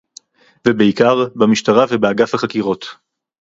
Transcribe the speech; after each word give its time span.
ובעיקר- 0.67 1.25
במשטרה 1.39 1.85
ובאגף 1.91 2.35
החקירות 2.35 2.85